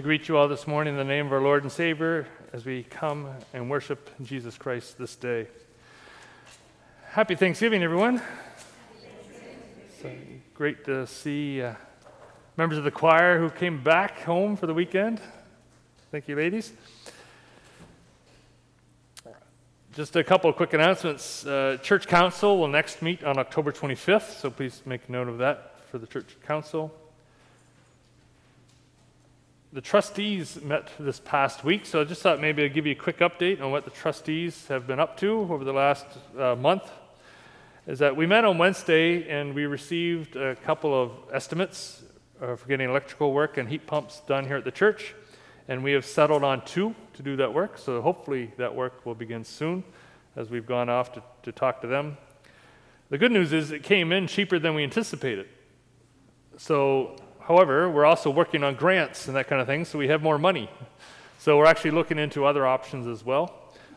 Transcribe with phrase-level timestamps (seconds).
[0.00, 2.64] I greet you all this morning in the name of our Lord and Savior as
[2.64, 5.46] we come and worship Jesus Christ this day.
[7.10, 8.22] Happy Thanksgiving, everyone.
[10.02, 10.06] It's
[10.54, 11.74] great to see uh,
[12.56, 15.20] members of the choir who came back home for the weekend.
[16.10, 16.72] Thank you, ladies.
[19.94, 21.44] Just a couple of quick announcements.
[21.44, 25.78] Uh, church Council will next meet on October 25th, so please make note of that
[25.90, 26.90] for the Church Council.
[29.72, 32.96] The trustees met this past week, so I just thought maybe I'd give you a
[32.96, 36.90] quick update on what the trustees have been up to over the last uh, month.
[37.86, 42.02] Is that we met on Wednesday and we received a couple of estimates
[42.42, 45.14] uh, for getting electrical work and heat pumps done here at the church,
[45.68, 47.78] and we have settled on two to do that work.
[47.78, 49.84] So hopefully that work will begin soon
[50.34, 52.16] as we've gone off to, to talk to them.
[53.08, 55.46] The good news is it came in cheaper than we anticipated.
[56.56, 57.14] So
[57.50, 60.38] However, we're also working on grants and that kind of thing, so we have more
[60.38, 60.70] money.
[61.40, 63.52] So we're actually looking into other options as well,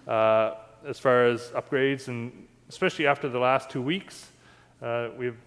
[0.07, 0.55] uh,
[0.87, 4.27] as far as upgrades, and especially after the last two weeks,
[4.81, 5.37] uh, we've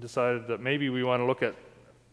[0.00, 1.54] decided that maybe we want to look at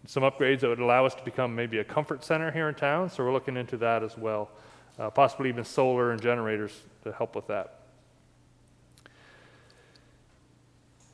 [0.05, 3.09] some upgrades that would allow us to become maybe a comfort center here in town.
[3.09, 4.49] So we're looking into that as well,
[4.97, 7.81] uh, possibly even solar and generators to help with that.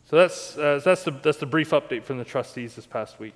[0.07, 3.33] So that's, uh, that's, the, that's the brief update from the trustees this past week.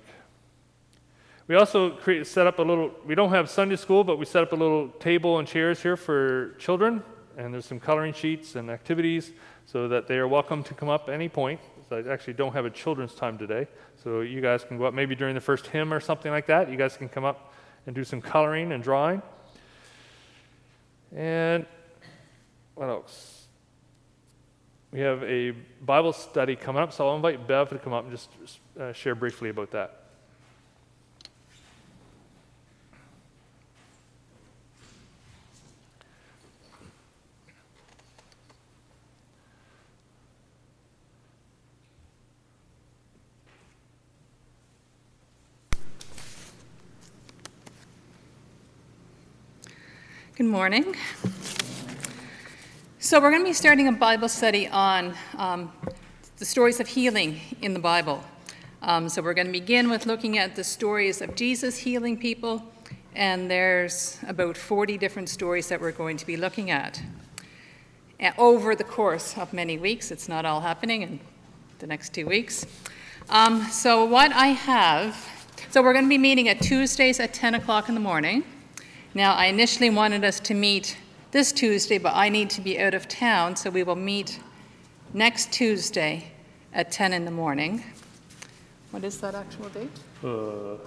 [1.46, 4.42] We also create, set up a little, we don't have Sunday school, but we set
[4.42, 7.02] up a little table and chairs here for children,
[7.36, 9.30] and there's some coloring sheets and activities
[9.66, 11.60] so that they are welcome to come up any point.
[11.90, 13.68] So I actually don't have a children's time today,
[14.02, 16.70] so you guys can go up maybe during the first hymn or something like that.
[16.70, 17.52] You guys can come up
[17.84, 19.20] and do some coloring and drawing.
[21.14, 21.66] And
[22.74, 23.48] what else?
[24.92, 25.50] We have a
[25.82, 28.30] Bible study coming up, so I'll invite Bev to come up and just
[28.80, 30.03] uh, share briefly about that.
[50.44, 50.94] Good morning.
[52.98, 55.72] So, we're going to be starting a Bible study on um,
[56.36, 58.22] the stories of healing in the Bible.
[58.82, 62.62] Um, so, we're going to begin with looking at the stories of Jesus healing people,
[63.14, 67.00] and there's about 40 different stories that we're going to be looking at
[68.36, 70.10] over the course of many weeks.
[70.10, 71.20] It's not all happening in
[71.78, 72.66] the next two weeks.
[73.30, 75.26] Um, so, what I have,
[75.70, 78.44] so we're going to be meeting at Tuesdays at 10 o'clock in the morning.
[79.16, 80.98] Now, I initially wanted us to meet
[81.30, 84.40] this Tuesday, but I need to be out of town, so we will meet
[85.12, 86.32] next Tuesday
[86.72, 87.84] at 10 in the morning.
[88.90, 89.88] What is that actual date?
[90.24, 90.78] Uh.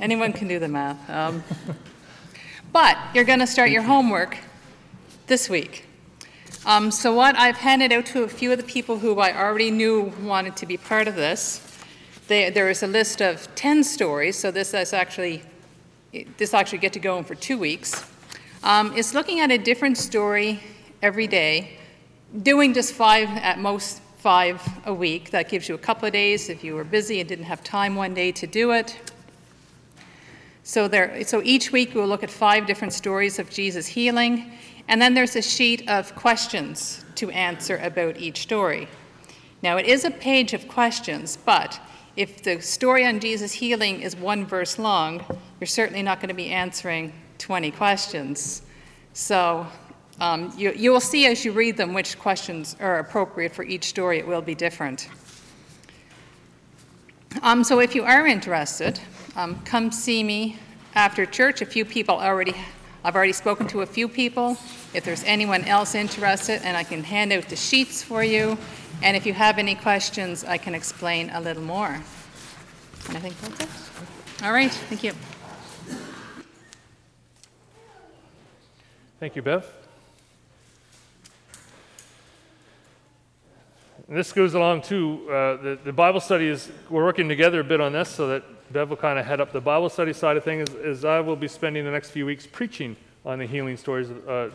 [0.00, 1.10] Anyone can do the math.
[1.10, 1.42] Um,
[2.72, 4.38] but you're going to start your homework
[5.26, 5.86] this week.
[6.64, 9.72] Um, so, what I've handed out to a few of the people who I already
[9.72, 11.66] knew wanted to be part of this,
[12.28, 15.42] they, there is a list of 10 stories, so this is actually
[16.12, 18.04] this actually get to go for two weeks,
[18.62, 20.60] um, looking at a different story
[21.02, 21.78] every day,
[22.42, 25.30] doing just five, at most five a week.
[25.30, 27.94] That gives you a couple of days if you were busy and didn't have time
[27.94, 29.12] one day to do it.
[30.62, 34.52] So, there, so each week we'll look at five different stories of Jesus healing,
[34.88, 38.88] and then there's a sheet of questions to answer about each story.
[39.62, 41.80] Now, it is a page of questions, but
[42.20, 45.24] if the story on Jesus healing is one verse long,
[45.58, 48.60] you're certainly not going to be answering 20 questions.
[49.14, 49.66] So
[50.20, 53.84] um, you, you will see as you read them which questions are appropriate for each
[53.84, 54.18] story.
[54.18, 55.08] It will be different.
[57.40, 59.00] Um, so if you are interested,
[59.34, 60.58] um, come see me
[60.94, 61.62] after church.
[61.62, 62.54] A few people already,
[63.02, 64.58] I've already spoken to a few people.
[64.92, 68.58] If there's anyone else interested, and I can hand out the sheets for you.
[69.02, 72.02] And if you have any questions, I can explain a little more.
[73.08, 74.44] And I think that's it.
[74.44, 75.12] All right, thank you.
[79.18, 79.66] Thank you, Bev.
[84.08, 85.26] And this goes along too.
[85.30, 88.42] Uh, the, the Bible study is, we're working together a bit on this so that
[88.72, 91.36] Bev will kind of head up the Bible study side of things, as, I will
[91.36, 94.50] be spending the next few weeks preaching on the healing stories, uh,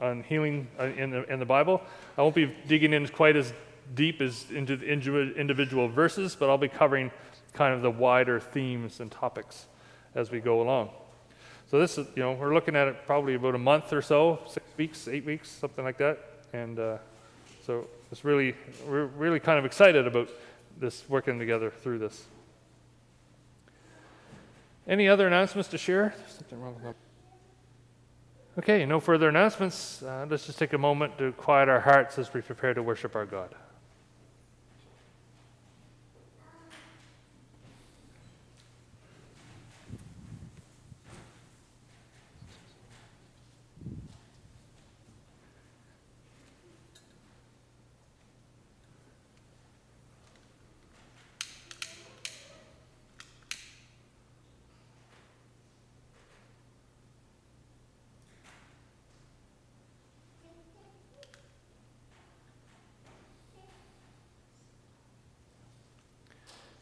[0.00, 1.80] on healing uh, in the, in the Bible.
[2.18, 3.54] I won't be digging in quite as
[3.94, 7.10] deep as into the individual verses, but I'll be covering
[7.54, 9.66] kind of the wider themes and topics
[10.14, 10.90] as we go along.
[11.70, 14.40] So this is, you know, we're looking at it probably about a month or so,
[14.46, 16.18] six weeks, eight weeks, something like that.
[16.52, 16.98] And uh,
[17.66, 18.54] so it's really,
[18.86, 20.28] we're really kind of excited about
[20.78, 22.26] this working together through this.
[24.86, 26.14] Any other announcements to share?
[26.28, 26.94] Something wrong with.
[28.58, 30.02] Okay, no further announcements.
[30.02, 33.16] Uh, let's just take a moment to quiet our hearts as we prepare to worship
[33.16, 33.54] our God.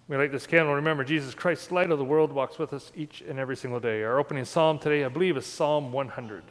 [0.08, 0.74] We light this candle.
[0.74, 4.02] Remember, Jesus Christ, light of the world, walks with us each and every single day.
[4.02, 6.42] Our opening psalm today, I believe, is Psalm 100.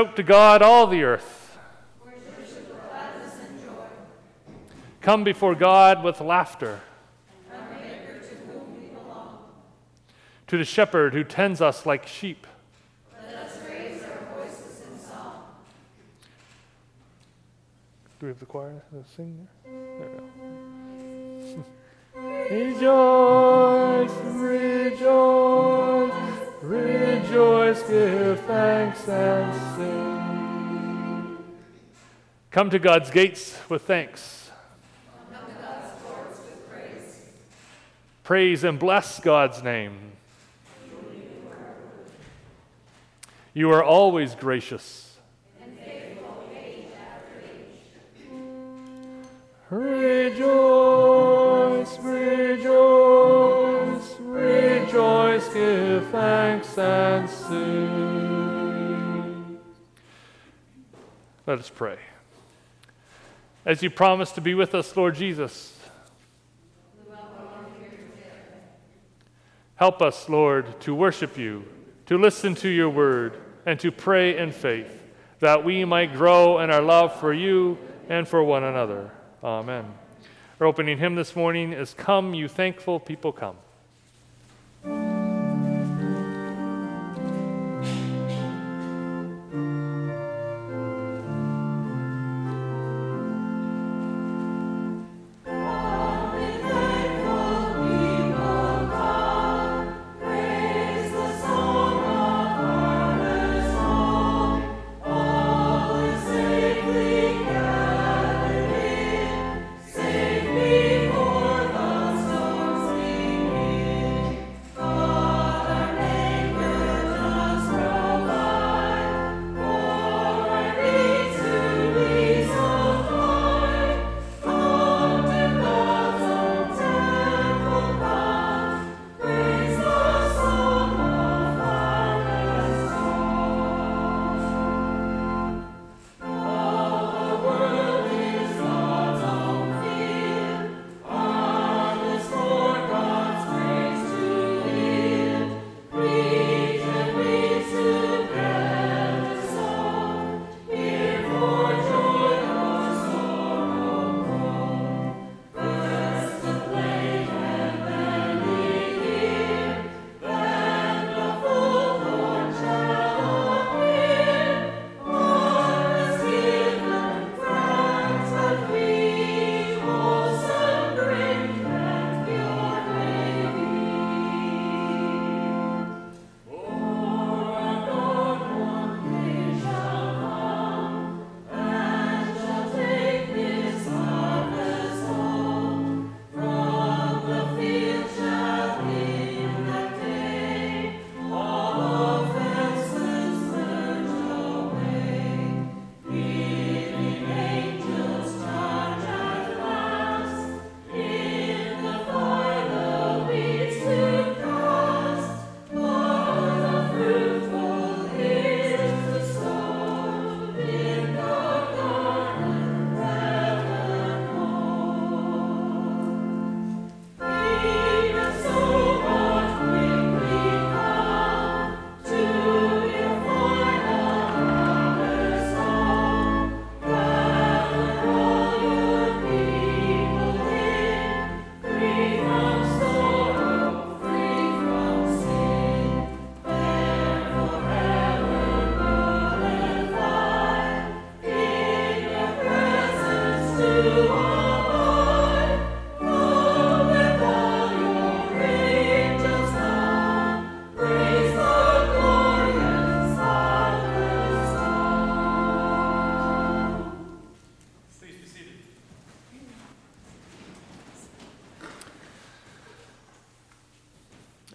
[0.00, 1.58] Shout to God, all the earth.
[5.02, 6.80] Come before God with laughter.
[10.46, 12.46] To, the shepherd who tends us like sheep.
[13.12, 13.58] Us.
[18.18, 19.72] Do we have the choir to sing there?
[19.74, 20.08] There
[22.54, 22.88] we go.
[24.08, 25.79] rejoice, rejoice.
[26.62, 31.38] Rejoice, give thanks, and sing.
[32.50, 34.50] Come to God's gates with thanks.
[35.30, 35.46] God's
[36.38, 37.26] with praise.
[38.24, 40.12] Praise and bless God's name.
[43.54, 45.16] You are always gracious.
[45.58, 47.80] Faithful age age.
[49.70, 50.38] Rejoice,
[52.00, 53.39] rejoice,
[55.60, 57.58] give thanks and sing.
[61.46, 61.98] Let us pray.
[63.66, 65.76] As you promised to be with us, Lord Jesus,
[69.74, 71.66] help us, Lord, to worship you,
[72.06, 75.02] to listen to your word, and to pray in faith,
[75.40, 77.76] that we might grow in our love for you
[78.08, 79.10] and for one another.
[79.44, 79.84] Amen.
[80.58, 83.56] Our opening hymn this morning is Come, You Thankful People, Come.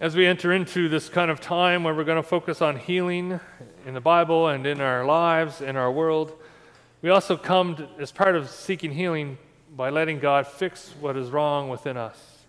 [0.06, 3.40] As we enter into this kind of time where we're going to focus on healing
[3.84, 6.32] in the Bible and in our lives, in our world,
[7.02, 9.36] we also come to, as part of seeking healing
[9.74, 12.44] by letting God fix what is wrong within us.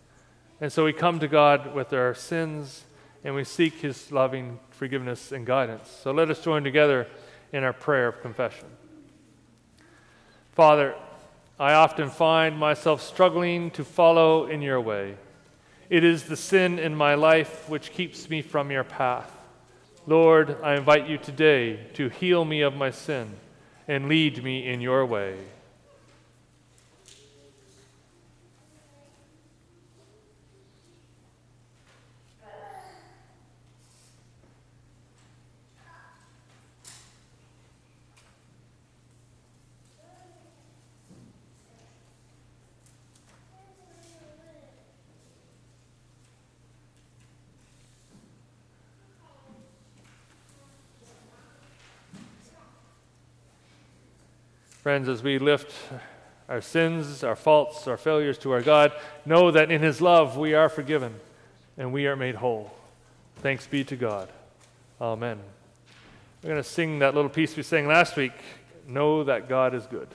[0.62, 2.86] And so we come to God with our sins
[3.24, 5.90] and we seek His loving forgiveness and guidance.
[6.04, 7.08] So let us join together
[7.52, 8.68] in our prayer of confession.
[10.52, 10.94] Father,
[11.60, 15.18] I often find myself struggling to follow in your way.
[15.90, 19.32] It is the sin in my life which keeps me from your path.
[20.06, 23.36] Lord, I invite you today to heal me of my sin
[23.88, 25.38] and lead me in your way.
[54.88, 55.76] Friends, as we lift
[56.48, 58.94] our sins, our faults, our failures to our God,
[59.26, 61.14] know that in His love we are forgiven
[61.78, 62.74] and we are made whole.
[63.40, 64.30] Thanks be to God.
[65.02, 65.40] Amen.
[66.42, 68.32] We're going to sing that little piece we sang last week
[68.88, 70.08] Know that God is good.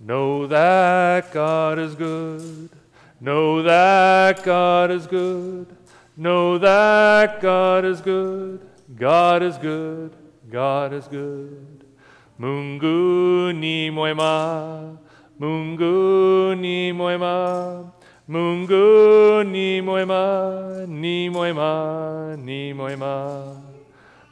[0.00, 2.70] Know that God is good.
[3.20, 5.66] Know that God is good.
[6.16, 8.66] Know that God is good.
[8.96, 10.16] God is good.
[10.50, 11.71] God is good.
[12.38, 14.96] Mungu ni mwema,
[15.38, 17.84] Mungu ni mwema,
[18.28, 23.44] Mungu ni mwema, ni mwema, ni mwema.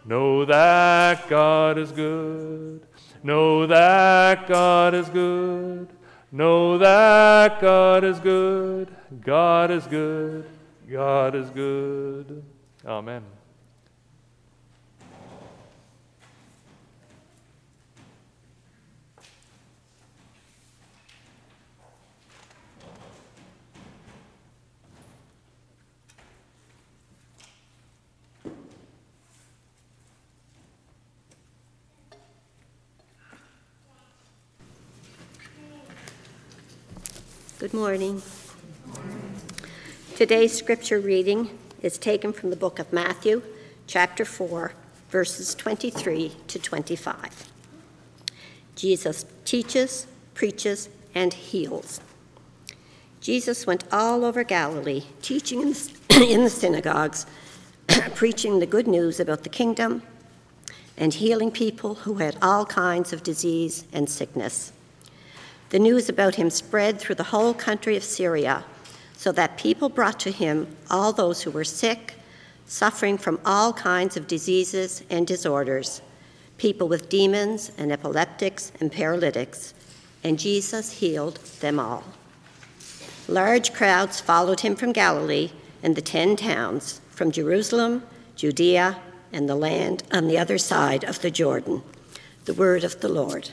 [0.06, 2.80] Know that God is good.
[3.22, 5.88] Know that God is good.
[6.32, 8.88] Know that God is good.
[9.24, 10.44] God is good.
[10.90, 12.42] God is good.
[12.86, 13.22] Amen.
[37.60, 38.22] Good morning.
[40.16, 43.42] Today's scripture reading is taken from the book of Matthew,
[43.86, 44.72] chapter 4,
[45.10, 47.50] verses 23 to 25.
[48.76, 52.00] Jesus teaches, preaches, and heals.
[53.20, 57.26] Jesus went all over Galilee, teaching in the synagogues,
[58.14, 60.00] preaching the good news about the kingdom,
[60.96, 64.72] and healing people who had all kinds of disease and sickness.
[65.70, 68.64] The news about him spread through the whole country of Syria,
[69.16, 72.14] so that people brought to him all those who were sick,
[72.66, 76.02] suffering from all kinds of diseases and disorders,
[76.58, 79.72] people with demons and epileptics and paralytics,
[80.24, 82.02] and Jesus healed them all.
[83.28, 85.50] Large crowds followed him from Galilee
[85.84, 88.02] and the ten towns, from Jerusalem,
[88.34, 88.98] Judea,
[89.32, 91.82] and the land on the other side of the Jordan.
[92.46, 93.50] The word of the Lord.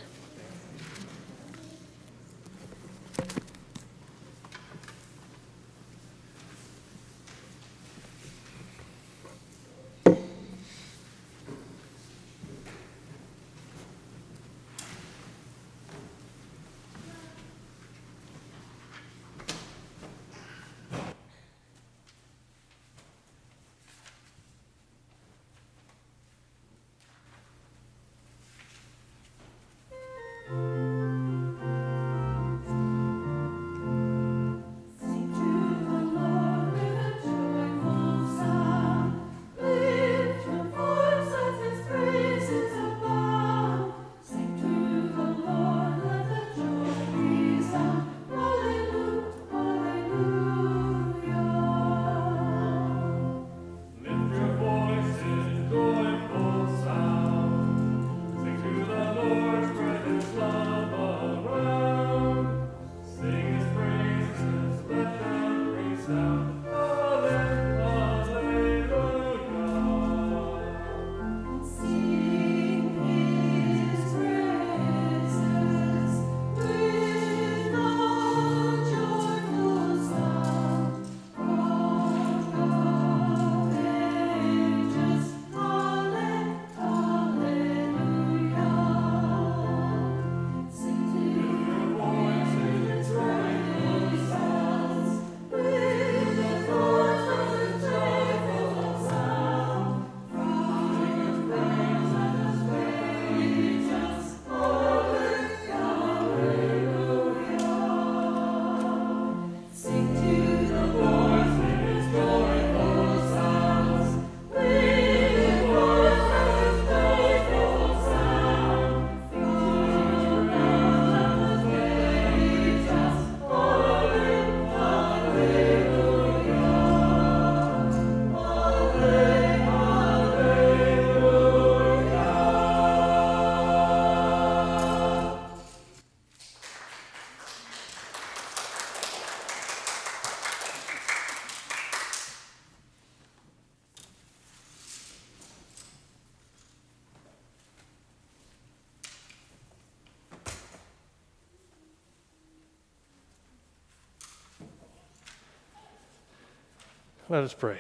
[157.30, 157.80] Let us pray.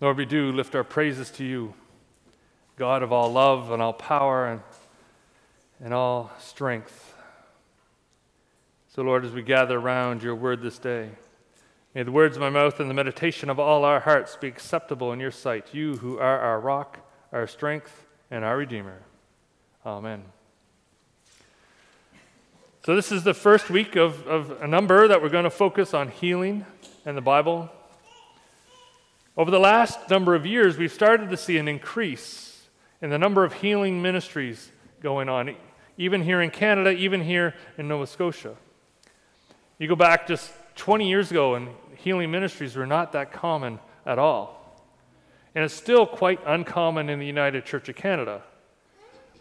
[0.00, 1.74] Lord, we do lift our praises to you,
[2.76, 4.60] God of all love and all power and,
[5.82, 7.14] and all strength.
[8.94, 11.10] So, Lord, as we gather around your word this day,
[11.92, 15.12] may the words of my mouth and the meditation of all our hearts be acceptable
[15.12, 17.00] in your sight, you who are our rock,
[17.32, 19.02] our strength, and our Redeemer.
[19.84, 20.22] Amen.
[22.82, 25.92] So, this is the first week of, of a number that we're going to focus
[25.92, 26.64] on healing
[27.04, 27.68] and the Bible.
[29.36, 32.62] Over the last number of years, we've started to see an increase
[33.02, 34.70] in the number of healing ministries
[35.02, 35.54] going on,
[35.98, 38.56] even here in Canada, even here in Nova Scotia.
[39.78, 44.18] You go back just 20 years ago, and healing ministries were not that common at
[44.18, 44.80] all.
[45.54, 48.40] And it's still quite uncommon in the United Church of Canada.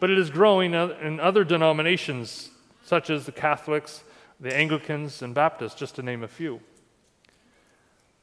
[0.01, 2.49] But it is growing in other denominations,
[2.89, 4.03] such as the Catholics,
[4.39, 6.59] the Anglicans, and Baptists, just to name a few.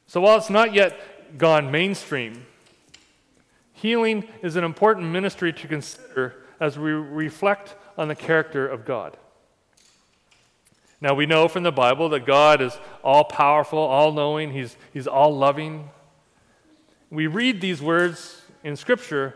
[0.07, 0.99] So while it's not yet
[1.37, 2.45] gone mainstream.
[3.71, 9.15] Healing is an important ministry to consider as we reflect on the character of God.
[10.99, 15.07] Now, we know from the Bible that God is all powerful, all knowing, he's, he's
[15.07, 15.89] all loving.
[17.09, 19.35] We read these words in Scripture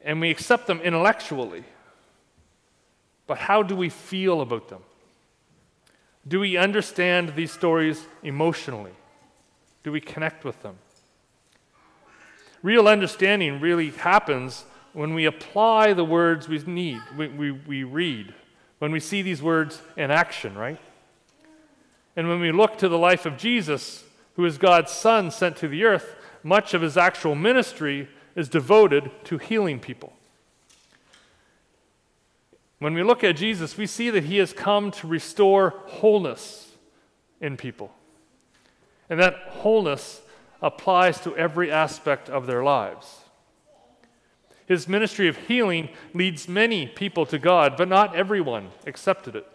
[0.00, 1.64] and we accept them intellectually.
[3.26, 4.82] But how do we feel about them?
[6.26, 8.92] Do we understand these stories emotionally?
[9.82, 10.76] Do we connect with them?
[12.62, 18.32] Real understanding really happens when we apply the words we need, we, we, we read,
[18.78, 20.78] when we see these words in action, right?
[22.16, 24.04] And when we look to the life of Jesus,
[24.36, 29.10] who is God's Son sent to the earth, much of his actual ministry is devoted
[29.24, 30.12] to healing people.
[32.84, 36.70] When we look at Jesus, we see that he has come to restore wholeness
[37.40, 37.90] in people.
[39.08, 40.20] And that wholeness
[40.60, 43.20] applies to every aspect of their lives.
[44.66, 49.46] His ministry of healing leads many people to God, but not everyone accepted it.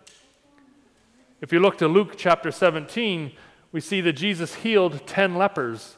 [1.39, 3.33] If you look to Luke chapter 17,
[3.71, 5.97] we see that Jesus healed 10 lepers,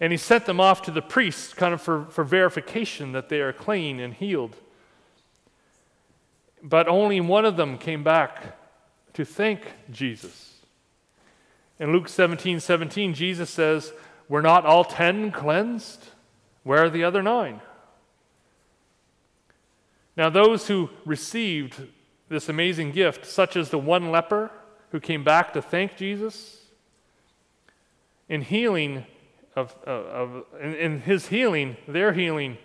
[0.00, 3.40] and he sent them off to the priests kind of for, for verification that they
[3.40, 4.54] are clean and healed.
[6.62, 8.56] But only one of them came back
[9.14, 10.60] to thank Jesus.
[11.78, 13.92] In Luke 17 17, Jesus says,
[14.28, 16.06] were not all ten cleansed?
[16.62, 17.60] Where are the other nine?
[20.16, 21.82] Now, those who received
[22.28, 24.50] this amazing gift, such as the one leper
[24.90, 26.62] who came back to thank Jesus,
[28.28, 29.04] in healing
[29.56, 32.56] of, of, in, in his healing, their healing,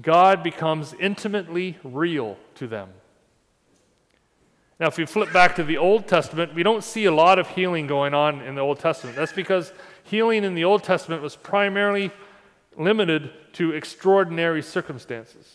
[0.00, 2.90] God becomes intimately real to them.
[4.78, 7.48] Now, if you flip back to the Old Testament, we don't see a lot of
[7.48, 9.16] healing going on in the Old Testament.
[9.16, 9.72] That's because
[10.04, 12.10] healing in the Old Testament was primarily
[12.76, 15.54] limited to extraordinary circumstances.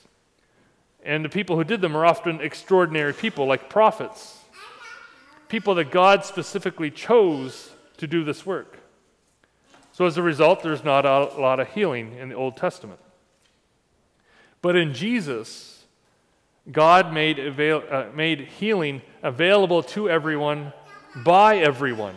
[1.03, 4.39] And the people who did them are often extraordinary people, like prophets,
[5.49, 8.77] people that God specifically chose to do this work.
[9.91, 12.99] So, as a result, there's not a lot of healing in the Old Testament.
[14.61, 15.85] But in Jesus,
[16.71, 20.73] God made, avail- uh, made healing available to everyone
[21.23, 22.15] by everyone.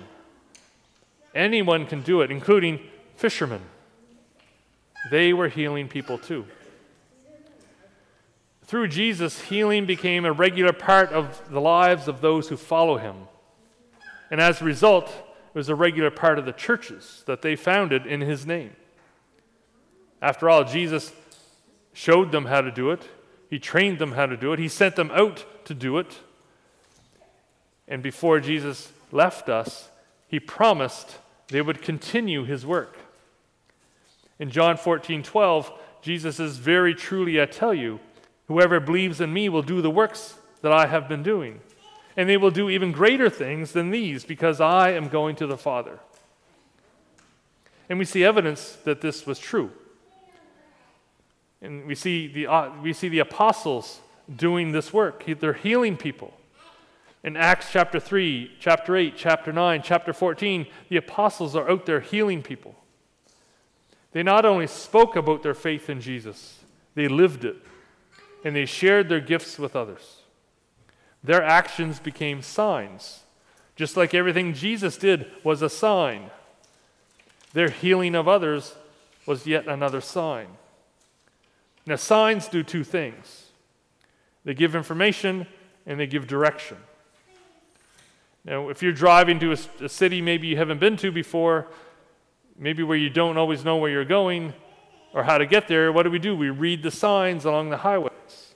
[1.34, 2.80] Anyone can do it, including
[3.16, 3.62] fishermen.
[5.10, 6.46] They were healing people too.
[8.66, 13.14] Through Jesus, healing became a regular part of the lives of those who follow him.
[14.30, 18.06] And as a result, it was a regular part of the churches that they founded
[18.06, 18.74] in his name.
[20.22, 21.12] After all, Jesus
[21.94, 23.08] showed them how to do it,
[23.54, 26.18] he trained them how to do it, He sent them out to do it.
[27.86, 29.90] And before Jesus left us,
[30.26, 32.98] He promised they would continue His work.
[34.40, 38.00] In John 14 12, Jesus says, Very truly I tell you,
[38.48, 41.60] whoever believes in me will do the works that I have been doing.
[42.16, 45.56] And they will do even greater things than these because I am going to the
[45.56, 46.00] Father.
[47.88, 49.70] And we see evidence that this was true.
[51.64, 54.00] And we see the, uh, we see the apostles
[54.34, 55.24] doing this work.
[55.26, 56.34] They're healing people.
[57.22, 62.00] In Acts chapter 3, chapter 8, chapter 9, chapter 14, the apostles are out there
[62.00, 62.74] healing people.
[64.12, 66.60] They not only spoke about their faith in Jesus,
[66.94, 67.56] they lived it,
[68.44, 70.18] and they shared their gifts with others.
[71.22, 73.20] Their actions became signs,
[73.74, 76.30] just like everything Jesus did was a sign.
[77.54, 78.74] Their healing of others
[79.24, 80.48] was yet another sign.
[81.86, 83.40] Now, signs do two things
[84.44, 85.46] they give information
[85.86, 86.76] and they give direction.
[88.44, 91.68] Now, if you're driving to a, a city maybe you haven't been to before,
[92.58, 94.52] maybe where you don't always know where you're going
[95.14, 96.36] or how to get there, what do we do?
[96.36, 98.54] We read the signs along the highways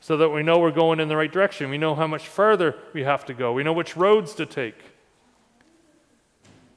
[0.00, 1.70] so that we know we're going in the right direction.
[1.70, 4.78] We know how much further we have to go, we know which roads to take.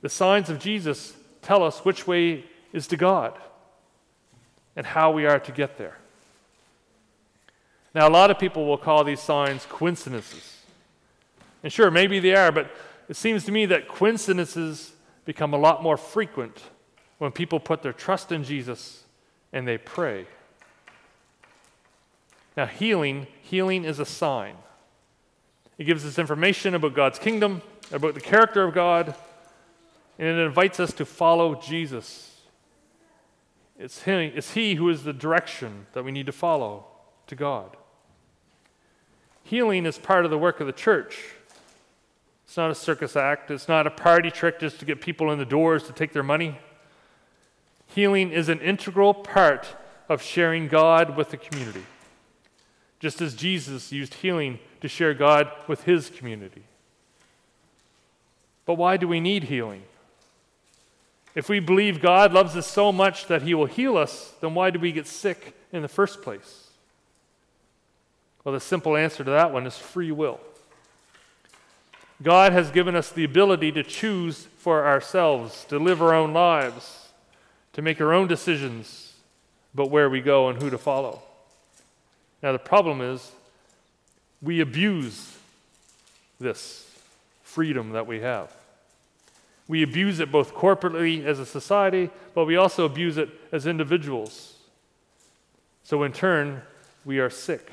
[0.01, 3.37] The signs of Jesus tell us which way is to God
[4.75, 5.97] and how we are to get there.
[7.93, 10.57] Now, a lot of people will call these signs coincidences.
[11.63, 12.69] And sure, maybe they are, but
[13.07, 14.91] it seems to me that coincidences
[15.23, 16.61] become a lot more frequent
[17.17, 19.03] when people put their trust in Jesus
[19.53, 20.25] and they pray.
[22.57, 24.55] Now, healing, healing is a sign.
[25.77, 27.61] It gives us information about God's kingdom,
[27.91, 29.13] about the character of God,
[30.17, 32.34] and it invites us to follow Jesus.
[33.77, 36.85] It's, it's He who is the direction that we need to follow
[37.27, 37.75] to God.
[39.43, 41.19] Healing is part of the work of the church.
[42.45, 45.39] It's not a circus act, it's not a party trick just to get people in
[45.39, 46.59] the doors to take their money.
[47.87, 49.75] Healing is an integral part
[50.09, 51.85] of sharing God with the community,
[52.99, 56.63] just as Jesus used healing to share God with his community.
[58.65, 59.83] But why do we need healing?
[61.35, 64.69] If we believe God loves us so much that he will heal us, then why
[64.69, 66.69] do we get sick in the first place?
[68.43, 70.39] Well, the simple answer to that one is free will.
[72.23, 77.09] God has given us the ability to choose for ourselves, to live our own lives,
[77.73, 79.13] to make our own decisions
[79.73, 81.21] about where we go and who to follow.
[82.41, 83.31] Now, the problem is
[84.41, 85.35] we abuse
[86.39, 86.89] this
[87.43, 88.53] freedom that we have.
[89.67, 94.55] We abuse it both corporately as a society, but we also abuse it as individuals.
[95.83, 96.61] So, in turn,
[97.03, 97.71] we are sick.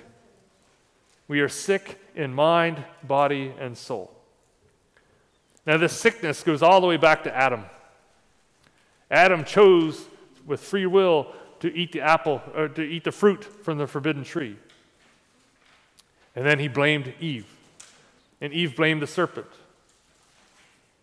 [1.29, 4.11] We are sick in mind, body, and soul.
[5.67, 7.65] Now, this sickness goes all the way back to Adam.
[9.11, 10.07] Adam chose
[10.47, 14.25] with free will to eat the apple, or to eat the fruit from the forbidden
[14.25, 14.57] tree.
[16.35, 17.47] And then he blamed Eve.
[18.41, 19.47] And Eve blamed the serpent.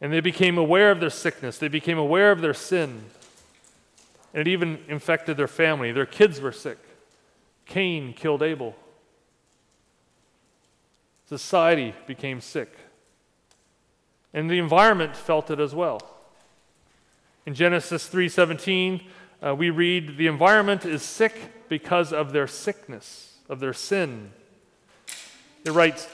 [0.02, 3.06] And they became aware of their sickness, they became aware of their sin.
[4.34, 5.92] And it even infected their family.
[5.92, 6.78] Their kids were sick.
[7.66, 8.76] Cain killed Abel.
[11.28, 12.76] Society became sick.
[14.34, 16.02] And the environment felt it as well.
[17.46, 19.08] In Genesis 3:17,
[19.42, 24.32] uh, we read, "The environment is sick because of their sickness, of their sin."
[25.66, 26.08] It writes,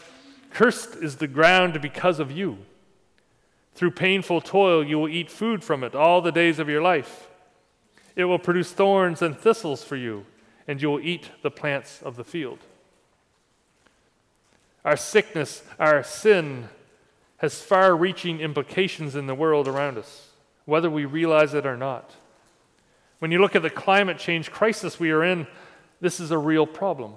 [0.52, 2.66] "Cursed is the ground because of you.
[3.76, 7.30] Through painful toil you will eat food from it all the days of your life.
[8.16, 10.26] It will produce thorns and thistles for you,
[10.68, 12.60] and you will eat the plants of the field."
[14.86, 16.70] Our sickness, our sin,
[17.40, 20.30] has far reaching implications in the world around us,
[20.64, 22.12] whether we realize it or not.
[23.20, 25.48] When you look at the climate change crisis we are in,
[26.00, 27.16] this is a real problem.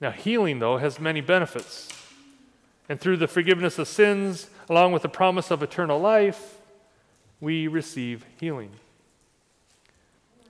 [0.00, 1.88] Now, healing, though, has many benefits.
[2.88, 6.58] And through the forgiveness of sins, along with the promise of eternal life,
[7.40, 8.70] we receive healing.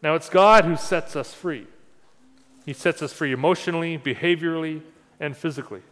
[0.03, 1.67] Now, it's God who sets us free.
[2.67, 4.83] He sets us free emotionally, behaviorally,
[5.21, 5.83] and physically.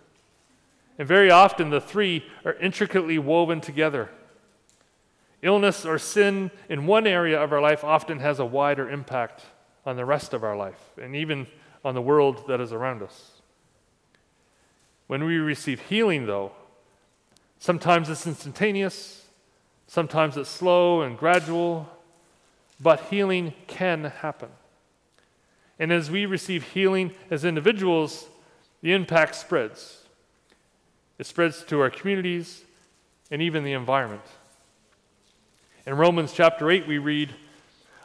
[0.99, 4.11] And very often the three are intricately woven together.
[5.43, 9.43] Illness or sin in one area of our life often has a wider impact
[9.85, 11.47] on the rest of our life and even
[11.85, 13.42] on the world that is around us.
[15.07, 16.53] When we receive healing, though,
[17.59, 19.27] sometimes it's instantaneous,
[19.87, 21.89] sometimes it's slow and gradual,
[22.81, 24.49] but healing can happen.
[25.79, 28.27] And as we receive healing as individuals,
[28.83, 30.05] the impact spreads.
[31.19, 32.63] It spreads to our communities
[33.31, 34.23] and even the environment.
[35.87, 37.35] In Romans chapter 8, we read,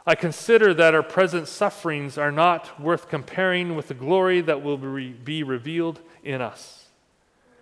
[0.06, 4.78] I consider that our present sufferings are not worth comparing with the glory that will
[4.78, 6.87] be revealed in us.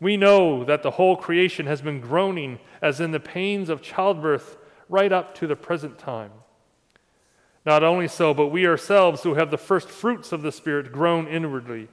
[0.00, 4.56] We know that the whole creation has been groaning as in the pains of childbirth
[4.88, 6.30] right up to the present time.
[7.66, 11.26] Not only so, but we ourselves who have the first fruits of the Spirit groan
[11.26, 11.88] inwardly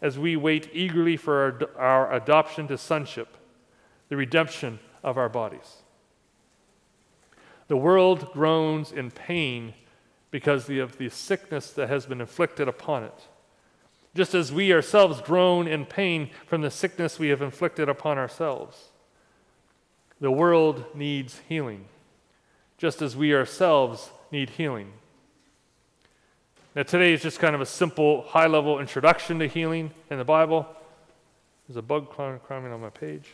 [0.00, 3.36] as we wait eagerly for our, our adoption to sonship,
[4.08, 5.82] the redemption of our bodies.
[7.68, 9.74] The world groans in pain
[10.30, 13.28] because of the sickness that has been inflicted upon it.
[14.14, 18.90] Just as we ourselves groan in pain from the sickness we have inflicted upon ourselves.
[20.20, 21.86] The world needs healing,
[22.78, 24.92] just as we ourselves need healing.
[26.74, 30.24] Now, today is just kind of a simple, high level introduction to healing in the
[30.24, 30.66] Bible.
[31.68, 33.28] There's a bug climbing on my page.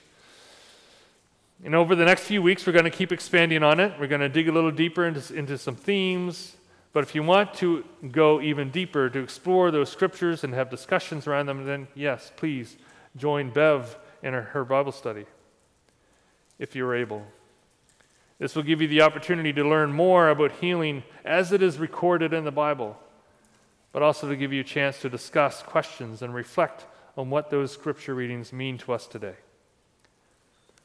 [1.64, 3.92] And over the next few weeks, we're going to keep expanding on it.
[3.98, 6.56] We're going to dig a little deeper into, into some themes.
[6.92, 11.26] But if you want to go even deeper, to explore those scriptures and have discussions
[11.26, 12.76] around them, then yes, please
[13.16, 15.26] join Bev in her, her Bible study
[16.58, 17.24] if you're able.
[18.38, 22.32] This will give you the opportunity to learn more about healing as it is recorded
[22.32, 22.96] in the Bible,
[23.92, 27.72] but also to give you a chance to discuss questions and reflect on what those
[27.72, 29.34] scripture readings mean to us today.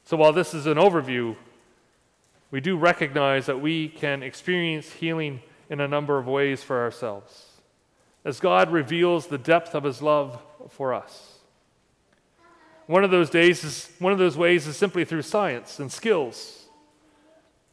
[0.04, 1.36] So while this is an overview,
[2.50, 7.54] we do recognize that we can experience healing in a number of ways for ourselves
[8.24, 11.38] as God reveals the depth of his love for us.
[12.86, 16.64] One of those days is one of those ways is simply through science and skills.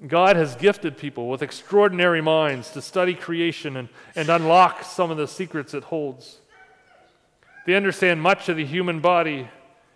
[0.07, 5.17] God has gifted people with extraordinary minds to study creation and, and unlock some of
[5.17, 6.39] the secrets it holds.
[7.65, 9.49] They understand much of the human body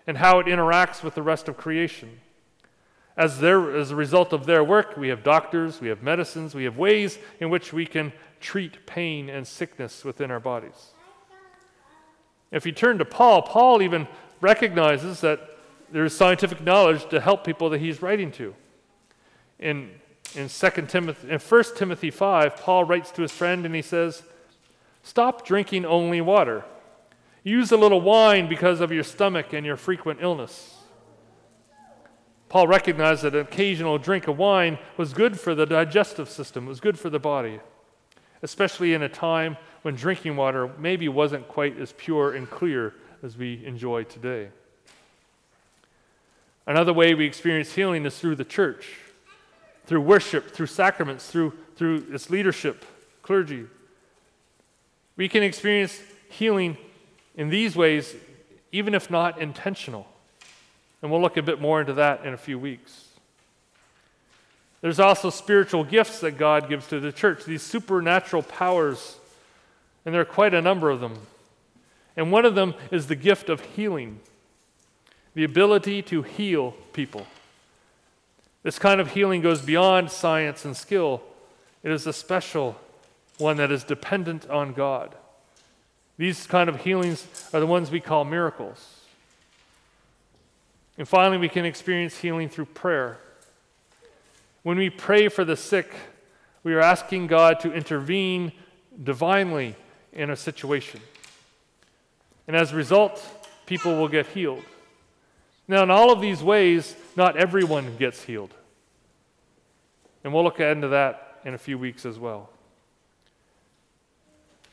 [0.06, 2.22] and how it interacts with the rest of creation.
[3.18, 6.66] As, their, as a result of their work, we have doctors, we have medicines, we
[6.66, 10.92] have ways in which we can treat pain and sickness within our bodies.
[12.52, 14.08] If you turn to Paul, Paul even
[14.42, 15.58] recognizes that
[15.92, 18.54] there is scientific knowledge to help people that he's writing to.
[19.60, 19.92] In,
[20.36, 24.24] in, 2 Timothy, in 1 Timothy 5, Paul writes to his friend and he says,
[25.04, 26.66] Stop drinking only water.
[27.44, 30.75] Use a little wine because of your stomach and your frequent illness.
[32.56, 36.70] Paul recognized that an occasional drink of wine was good for the digestive system, it
[36.70, 37.60] was good for the body,
[38.44, 43.36] especially in a time when drinking water maybe wasn't quite as pure and clear as
[43.36, 44.48] we enjoy today.
[46.66, 48.88] Another way we experience healing is through the church,
[49.86, 52.86] through worship, through sacraments, through, through its leadership,
[53.22, 53.66] clergy.
[55.18, 56.78] We can experience healing
[57.36, 58.16] in these ways,
[58.72, 60.08] even if not intentional.
[61.02, 63.06] And we'll look a bit more into that in a few weeks.
[64.82, 69.18] There's also spiritual gifts that God gives to the church, these supernatural powers,
[70.06, 71.18] and there are quite a number of them.
[72.16, 74.20] And one of them is the gift of healing,
[75.34, 77.26] the ability to heal people.
[78.64, 81.22] This kind of healing goes beyond science and skill,
[81.84, 82.76] it is a special
[83.38, 85.16] one that is dependent on God.
[86.18, 88.95] These kind of healings are the ones we call miracles.
[90.98, 93.18] And finally, we can experience healing through prayer.
[94.64, 95.94] When we pray for the sick,
[96.64, 98.52] we are asking God to intervene
[99.04, 99.76] divinely
[100.14, 101.02] in a situation.
[102.48, 103.24] And as a result,
[103.66, 104.64] people will get healed.
[105.68, 108.54] Now, in all of these ways, not everyone gets healed.
[110.24, 112.50] And we'll look into that in a few weeks as well.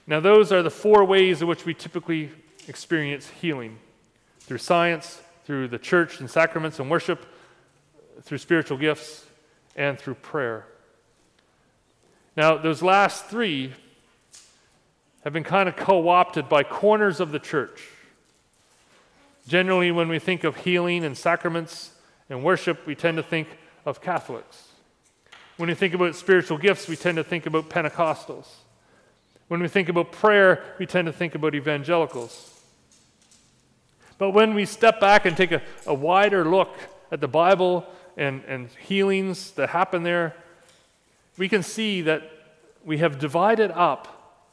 [0.06, 2.30] Now, those are the four ways in which we typically
[2.68, 3.78] experience healing
[4.40, 7.26] through science, through the church and sacraments and worship,
[8.22, 9.24] through spiritual gifts,
[9.76, 10.66] and through prayer.
[12.36, 13.72] Now, those last three
[15.24, 17.88] have been kind of co opted by corners of the church.
[19.46, 21.92] Generally, when we think of healing and sacraments
[22.30, 23.48] and worship, we tend to think
[23.84, 24.68] of Catholics.
[25.56, 28.46] When we think about spiritual gifts, we tend to think about Pentecostals.
[29.48, 32.51] When we think about prayer, we tend to think about evangelicals.
[34.18, 36.76] But when we step back and take a, a wider look
[37.10, 40.34] at the Bible and, and healings that happen there,
[41.38, 42.30] we can see that
[42.84, 44.44] we have divided up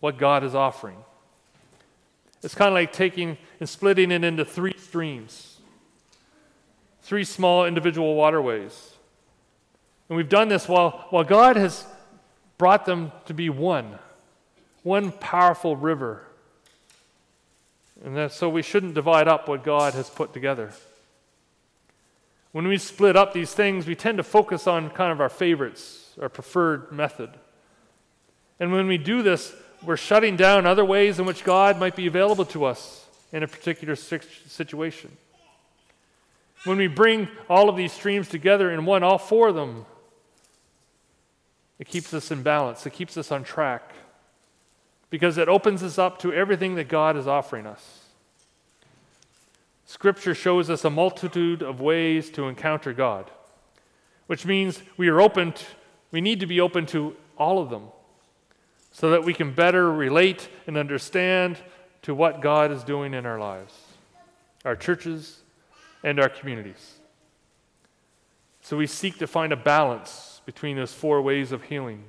[0.00, 0.96] what God is offering.
[2.42, 5.58] It's kind of like taking and splitting it into three streams,
[7.02, 8.94] three small individual waterways.
[10.08, 11.86] And we've done this while, while God has
[12.58, 13.98] brought them to be one,
[14.82, 16.26] one powerful river
[18.04, 20.72] and that, so we shouldn't divide up what God has put together.
[22.50, 26.14] When we split up these things, we tend to focus on kind of our favorites,
[26.20, 27.30] our preferred method.
[28.58, 32.06] And when we do this, we're shutting down other ways in which God might be
[32.06, 35.16] available to us in a particular situation.
[36.64, 39.86] When we bring all of these streams together in one, all four of them,
[41.78, 43.92] it keeps us in balance, it keeps us on track
[45.12, 48.06] because it opens us up to everything that God is offering us.
[49.84, 53.30] Scripture shows us a multitude of ways to encounter God,
[54.26, 55.64] which means we are open to,
[56.12, 57.88] we need to be open to all of them
[58.90, 61.58] so that we can better relate and understand
[62.00, 63.74] to what God is doing in our lives,
[64.64, 65.40] our churches,
[66.02, 66.94] and our communities.
[68.62, 72.04] So we seek to find a balance between those four ways of healing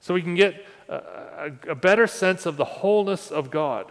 [0.00, 3.90] so we can get a, a, better sense of the wholeness of God,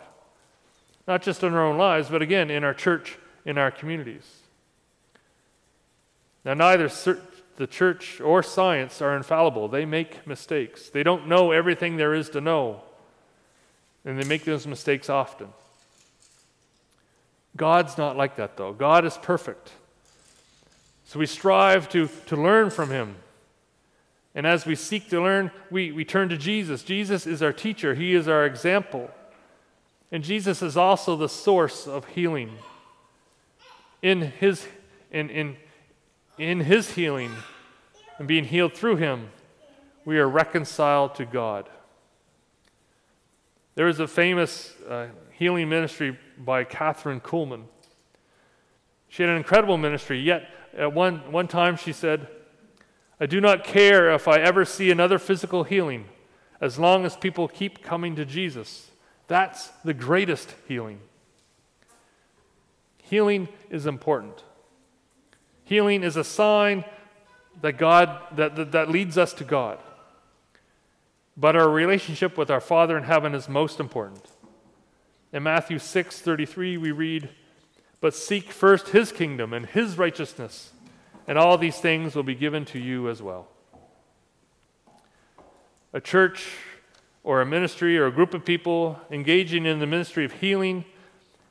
[1.08, 4.40] not just in our own lives, but again in our church, in our communities.
[6.44, 6.90] Now, neither
[7.58, 9.68] the church or science are infallible.
[9.68, 10.90] They make mistakes.
[10.90, 12.84] They don't know everything there is to know,
[14.04, 15.48] and they make those mistakes often.
[17.58, 18.74] God's not like that, though.
[18.74, 19.72] God is perfect.
[21.06, 23.16] So we strive to, to learn from Him.
[24.36, 26.84] And as we seek to learn, we, we turn to Jesus.
[26.84, 29.10] Jesus is our teacher, He is our example.
[30.12, 32.58] And Jesus is also the source of healing.
[34.02, 34.68] In His,
[35.12, 35.58] in, in,
[36.38, 37.32] in His healing
[38.20, 39.30] and being healed through Him,
[40.04, 41.70] we are reconciled to God.
[43.76, 47.64] There is a famous uh, healing ministry by Kathryn Kuhlman.
[49.10, 52.28] She had an incredible ministry, yet at one, one time she said,
[53.20, 56.06] I do not care if I ever see another physical healing
[56.60, 58.90] as long as people keep coming to Jesus.
[59.28, 61.00] That's the greatest healing.
[63.04, 64.44] Healing is important.
[65.64, 66.84] Healing is a sign
[67.62, 69.80] that God that, that, that leads us to God.
[71.38, 74.26] But our relationship with our Father in heaven is most important.
[75.32, 77.30] In Matthew 6:33 we read,
[78.02, 80.72] "But seek first his kingdom and his righteousness,
[81.28, 83.48] and all these things will be given to you as well.
[85.94, 86.48] A church
[87.24, 90.86] or a ministry or a group of people engaging in the ministry of healing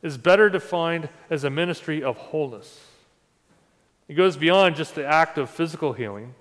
[0.02, 2.80] is better defined as a ministry of wholeness.
[4.06, 6.34] It goes beyond just the act of physical healing,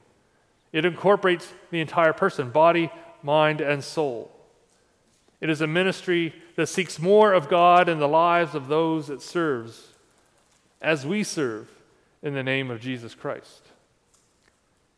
[0.72, 2.92] it incorporates the entire person body,
[3.22, 4.32] mind, and soul.
[5.40, 9.22] It is a ministry that seeks more of God in the lives of those it
[9.22, 9.90] serves
[10.82, 11.70] as we serve
[12.24, 13.68] in the name of Jesus Christ.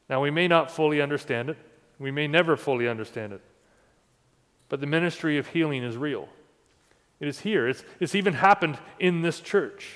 [0.07, 1.57] Now, we may not fully understand it,
[1.97, 3.41] we may never fully understand it,
[4.69, 6.30] but the ministry of healing is real.
[7.19, 9.93] It is here, it's, it's even happened in this church.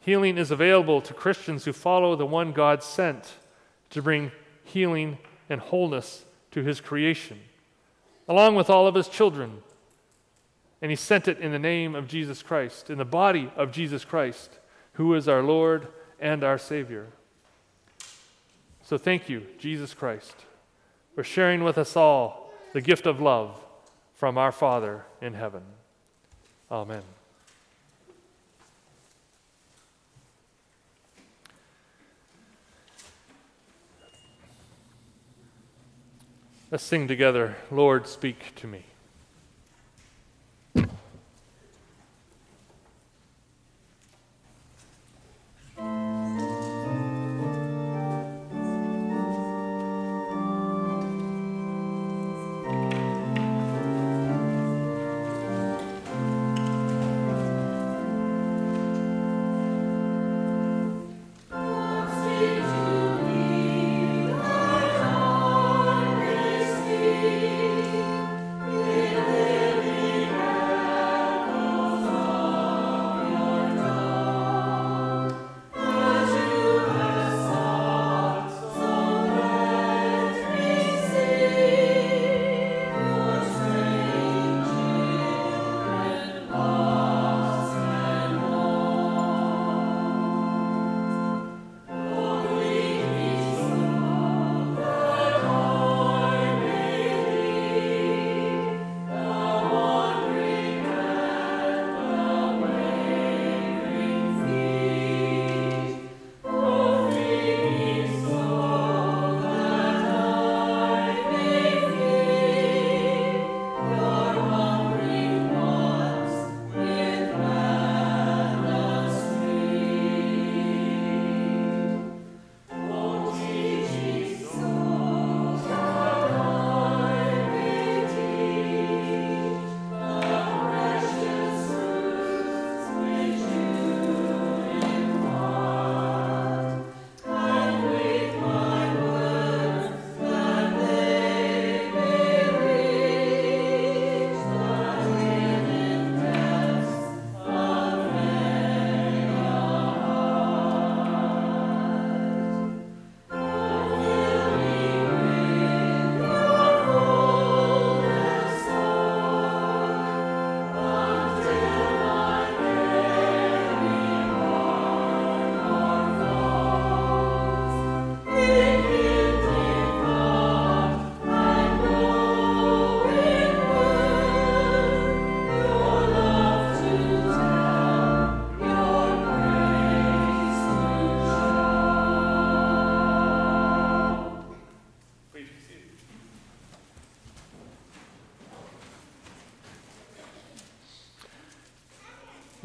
[0.00, 3.32] Healing is available to Christians who follow the one God sent
[3.90, 4.32] to bring
[4.64, 5.16] healing
[5.48, 7.40] and wholeness to his creation,
[8.28, 9.62] along with all of his children.
[10.82, 14.04] And he sent it in the name of Jesus Christ, in the body of Jesus
[14.04, 14.58] Christ
[14.94, 15.88] who is our Lord
[16.18, 17.08] and our Savior.
[18.82, 20.34] So thank you, Jesus Christ,
[21.14, 23.58] for sharing with us all the gift of love
[24.14, 25.62] from our Father in heaven.
[26.70, 27.02] Amen.
[36.70, 38.84] Let's sing together, Lord, speak to me.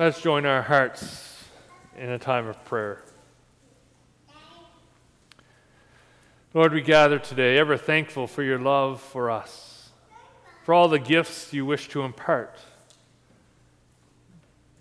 [0.09, 1.45] Let's join our hearts
[1.95, 3.03] in a time of prayer.
[6.51, 9.91] Lord, we gather today ever thankful for your love for us,
[10.63, 12.57] for all the gifts you wish to impart.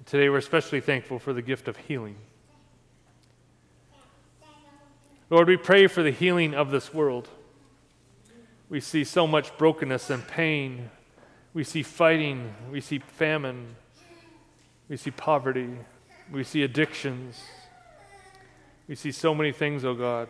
[0.07, 2.17] Today, we're especially thankful for the gift of healing.
[5.29, 7.29] Lord, we pray for the healing of this world.
[8.71, 10.89] We see so much brokenness and pain.
[11.53, 12.55] We see fighting.
[12.73, 13.77] We see famine.
[14.89, 15.69] We see poverty.
[16.33, 17.41] We see addictions.
[18.89, 20.29] We see so many things, O oh God.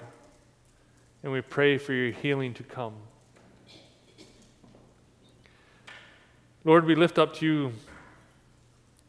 [1.22, 2.94] And we pray for your healing to come.
[6.64, 7.72] Lord, we lift up to you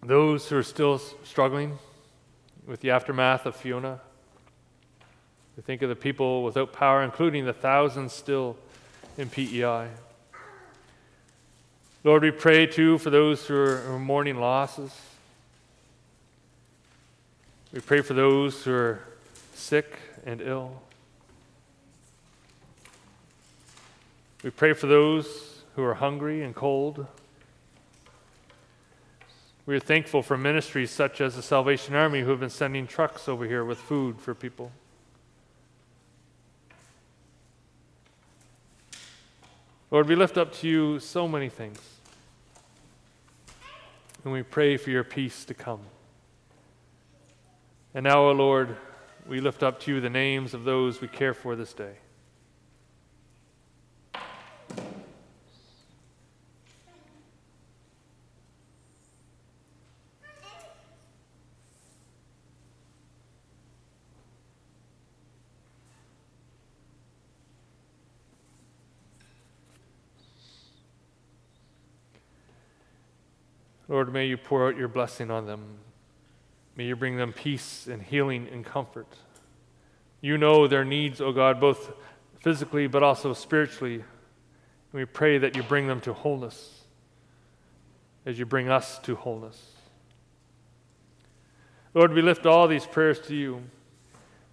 [0.04, 1.78] those who are still struggling
[2.66, 4.00] with the aftermath of Fiona.
[5.58, 8.56] We think of the people without power, including the thousands still
[9.18, 9.90] in PEI.
[12.04, 15.09] Lord, we pray too for those who are mourning losses.
[17.72, 19.00] We pray for those who are
[19.54, 20.82] sick and ill.
[24.44, 27.06] We pray for those who are hungry and cold.
[29.68, 33.30] We are thankful for ministries such as the Salvation Army who have been sending trucks
[33.30, 34.72] over here with food for people.
[39.92, 41.80] Lord, we lift up to you so many things.
[44.24, 45.82] And we pray for your peace to come.
[47.94, 48.78] And now, O oh Lord,
[49.28, 51.96] we lift up to you the names of those we care for this day.
[73.88, 75.80] Lord, may you pour out your blessing on them.
[76.80, 79.14] May you bring them peace and healing and comfort.
[80.22, 81.92] You know their needs, O oh God, both
[82.40, 83.96] physically but also spiritually.
[83.96, 84.04] And
[84.94, 86.84] we pray that you bring them to wholeness
[88.26, 89.62] as you bring us to wholeness.
[91.94, 93.56] Lord, we lift all these prayers to you.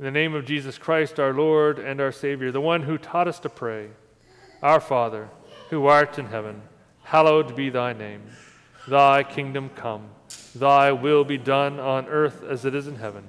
[0.01, 3.29] In the name of Jesus Christ, our Lord and our Savior, the one who taught
[3.29, 3.91] us to pray,
[4.64, 5.29] Our Father,
[5.70, 6.62] who art in heaven,
[7.05, 8.22] hallowed be thy name.
[8.87, 10.09] Thy kingdom come,
[10.55, 13.24] thy will be done on earth as it is in heaven.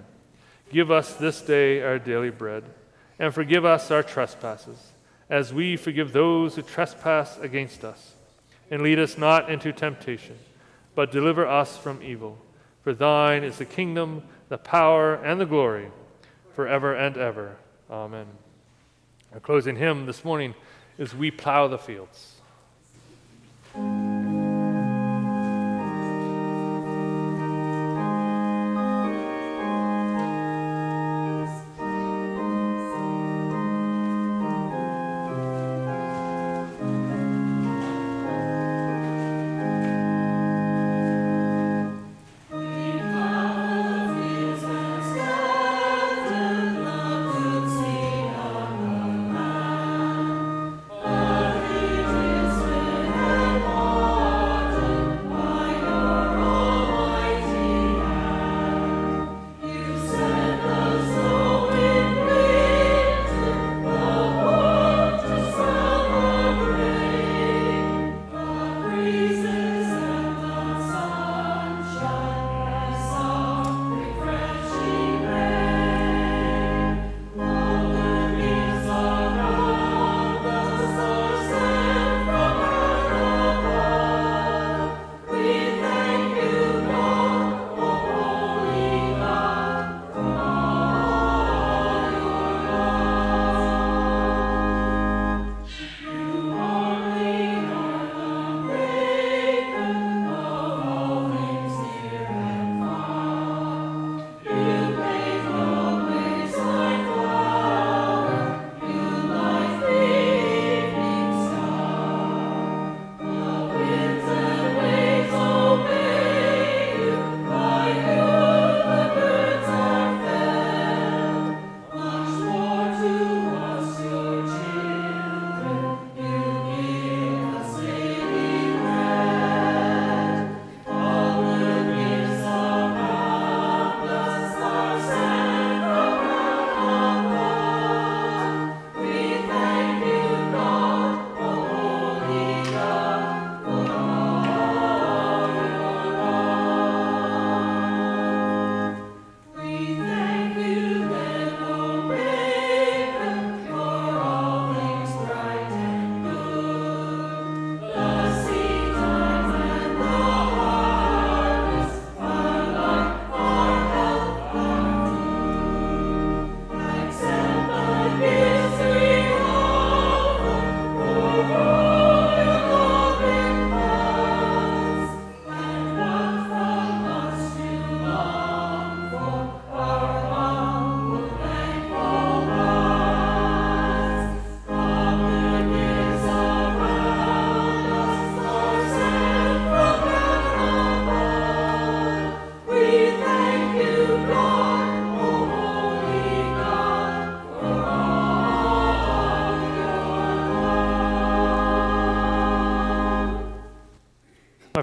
[0.71, 2.63] Give us this day our daily bread,
[3.17, 4.91] and forgive us our trespasses,
[5.29, 8.13] as we forgive those who trespass against us.
[8.69, 10.37] And lead us not into temptation,
[10.93, 12.37] but deliver us from evil.
[12.83, 15.87] For thine is the kingdom, the power, and the glory,
[16.53, 17.55] forever and ever.
[17.89, 18.27] Amen.
[19.33, 20.53] Our closing hymn this morning
[20.97, 22.33] is We Plow the Fields.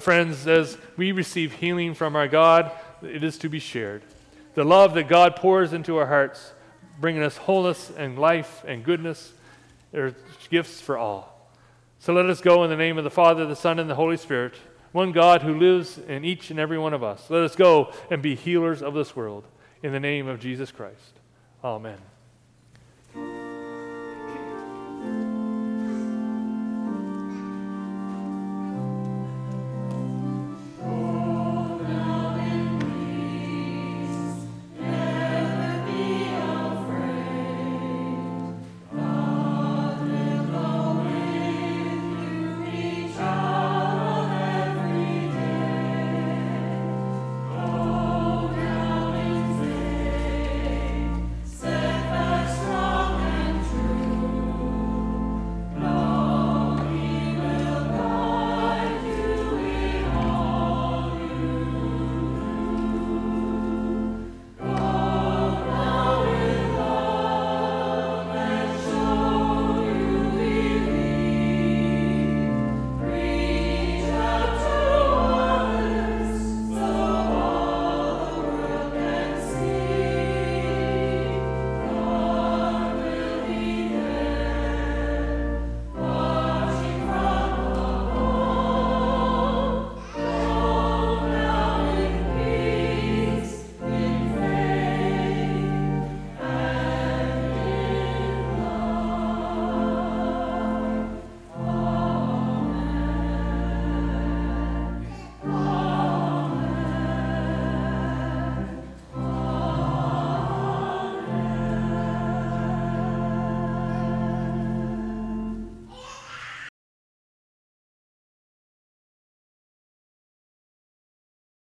[0.05, 2.71] friends, as we receive healing from our God,
[3.03, 4.03] it is to be shared.
[4.55, 6.53] The love that God pours into our hearts,
[7.01, 9.33] bringing us wholeness and life and goodness,
[9.95, 10.15] are
[10.51, 11.51] gifts for all.
[12.01, 14.19] So let us go in the name of the Father, the Son, and the Holy
[14.19, 14.55] Spirit,
[14.93, 17.31] one God who lives in each and every one of us.
[17.31, 19.45] Let us go and be healers of this world.
[19.83, 21.15] In the name of Jesus Christ.
[21.65, 21.99] Amen.